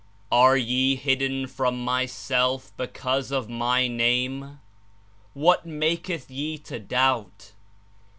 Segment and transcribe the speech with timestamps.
[0.31, 4.59] Are ye hidden from Myself because of My Name?
[5.35, 7.51] What maketh ye to doubt?